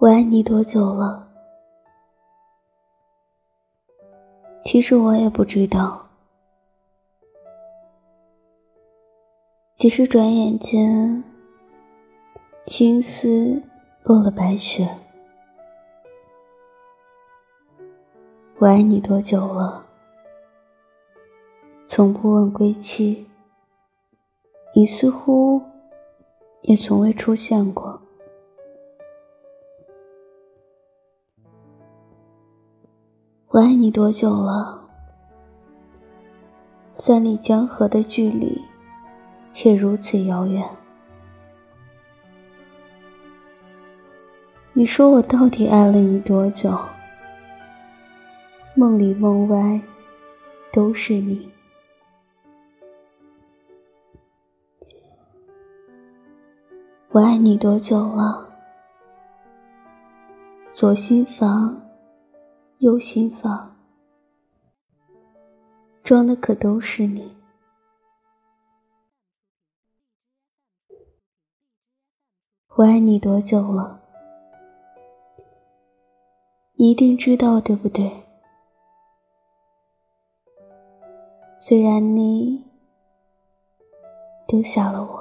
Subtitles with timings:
[0.00, 1.26] 我爱你多久了？
[4.64, 6.06] 其实我也不知道，
[9.76, 11.24] 只是转眼间，
[12.64, 13.60] 青丝
[14.04, 14.88] 落了白雪。
[18.58, 19.84] 我爱你多久了？
[21.88, 23.26] 从不问归期，
[24.76, 25.60] 你似乎
[26.62, 27.87] 也从未出现过。
[33.50, 34.78] 我爱你多久了？
[36.94, 38.62] 三里江河的距离
[39.64, 40.68] 也如此遥远。
[44.74, 46.78] 你说我到底爱了你多久？
[48.74, 49.80] 梦里梦外
[50.70, 51.50] 都是你。
[57.12, 58.46] 我爱你多久了？
[60.70, 61.80] 左心房，
[62.78, 63.76] 右心房，
[66.04, 67.36] 装的可都是你。
[72.76, 74.00] 我爱你多久了？
[76.74, 78.22] 一定知道，对不对？
[81.58, 82.64] 虽然你
[84.46, 85.17] 丢下了我。